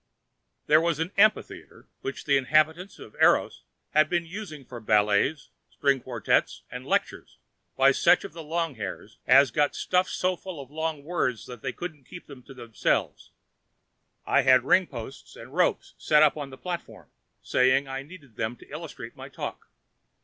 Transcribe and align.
There 0.65 0.81
was 0.81 0.97
an 0.97 1.11
amphitheater 1.15 1.87
which 2.01 2.25
the 2.25 2.35
inhabitants 2.35 2.97
of 2.97 3.13
Eros 3.21 3.61
had 3.91 4.09
been 4.09 4.25
using 4.25 4.65
for 4.65 4.79
ballets, 4.79 5.49
string 5.69 5.99
quartets 6.01 6.63
and 6.71 6.87
lectures 6.87 7.37
by 7.77 7.91
such 7.91 8.23
of 8.23 8.33
the 8.33 8.41
longhairs 8.41 9.17
as 9.27 9.51
got 9.51 9.75
stuffed 9.75 10.09
so 10.09 10.35
full 10.35 10.59
of 10.59 10.71
long 10.71 11.03
words 11.03 11.45
that 11.45 11.61
they 11.61 11.71
couldn't 11.71 12.05
keep 12.05 12.25
them 12.25 12.41
to 12.41 12.55
themselves. 12.55 13.29
I 14.25 14.41
had 14.41 14.63
ringposts 14.63 15.35
and 15.35 15.53
ropes 15.53 15.93
set 15.99 16.23
up 16.23 16.35
on 16.35 16.49
the 16.49 16.57
platform, 16.57 17.11
saying 17.43 17.87
I 17.87 18.01
needed 18.01 18.37
them 18.37 18.55
to 18.55 18.69
illustrate 18.71 19.15
my 19.15 19.29
talk. 19.29 19.67